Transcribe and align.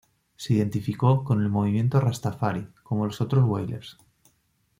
Se 0.35 0.55
identificó 0.55 1.23
con 1.23 1.43
el 1.43 1.49
movimiento 1.49 1.99
rastafari, 2.01 2.67
como 2.81 3.05
los 3.05 3.21
otros 3.21 3.47
Wailers. 3.47 3.99